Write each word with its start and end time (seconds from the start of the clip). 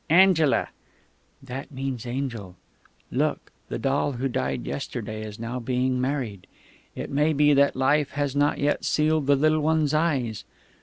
"Angela." 0.09 0.69
"That 1.43 1.71
means 1.71 2.07
'angel'... 2.07 2.55
Look, 3.11 3.51
the 3.69 3.77
doll 3.77 4.13
who 4.13 4.27
died 4.27 4.65
yesterday 4.65 5.21
is 5.23 5.37
now 5.37 5.59
being 5.59 6.01
married.... 6.01 6.47
It 6.95 7.11
may 7.11 7.33
be 7.33 7.53
that 7.53 7.75
Life 7.75 8.09
has 8.13 8.35
not 8.35 8.57
yet 8.57 8.83
sealed 8.83 9.27
the 9.27 9.35
little 9.35 9.61
one's 9.61 9.93
eyes. 9.93 10.43